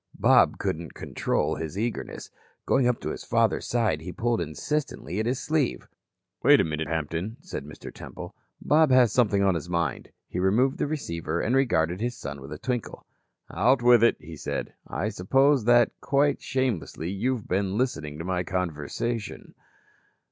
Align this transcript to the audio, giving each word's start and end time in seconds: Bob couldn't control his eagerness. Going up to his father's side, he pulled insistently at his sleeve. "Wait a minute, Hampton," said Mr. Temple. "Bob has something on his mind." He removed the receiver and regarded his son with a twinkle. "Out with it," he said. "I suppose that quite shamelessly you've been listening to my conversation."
Bob 0.17 0.57
couldn't 0.57 0.95
control 0.95 1.57
his 1.57 1.77
eagerness. 1.77 2.31
Going 2.65 2.87
up 2.87 2.99
to 3.01 3.11
his 3.11 3.23
father's 3.23 3.67
side, 3.67 4.01
he 4.01 4.11
pulled 4.11 4.41
insistently 4.41 5.19
at 5.19 5.27
his 5.27 5.39
sleeve. 5.39 5.87
"Wait 6.41 6.59
a 6.59 6.63
minute, 6.63 6.87
Hampton," 6.87 7.37
said 7.41 7.65
Mr. 7.65 7.93
Temple. 7.93 8.33
"Bob 8.59 8.89
has 8.89 9.11
something 9.13 9.43
on 9.43 9.53
his 9.53 9.69
mind." 9.69 10.09
He 10.27 10.39
removed 10.39 10.79
the 10.79 10.87
receiver 10.87 11.39
and 11.39 11.55
regarded 11.55 12.01
his 12.01 12.17
son 12.17 12.41
with 12.41 12.51
a 12.51 12.57
twinkle. 12.57 13.05
"Out 13.51 13.83
with 13.83 14.03
it," 14.03 14.17
he 14.19 14.35
said. 14.35 14.73
"I 14.87 15.09
suppose 15.09 15.65
that 15.65 15.91
quite 16.01 16.41
shamelessly 16.41 17.11
you've 17.11 17.47
been 17.47 17.77
listening 17.77 18.17
to 18.17 18.25
my 18.25 18.41
conversation." 18.41 19.53